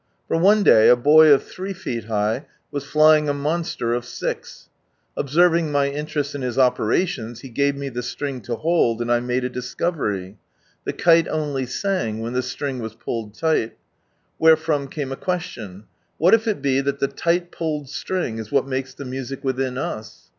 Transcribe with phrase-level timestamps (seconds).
[0.27, 4.67] For one day a boy of three feet high was flying a monster of six:
[5.15, 9.19] observing my interest in his operations, he gave me the siring to hold, and I
[9.19, 10.37] made a discovery.
[10.85, 13.77] The kite only sang when the string was puUeil tight.
[14.39, 15.83] Wherefrom came a question,—
[16.17, 19.77] what if it be that the light pulled siring is what makes the music wiihin
[19.77, 20.29] us?